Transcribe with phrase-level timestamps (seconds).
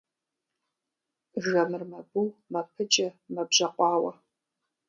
[1.43, 4.11] Жэмыр мэбу, мэпыджэ, мэбжьэкъуауэ.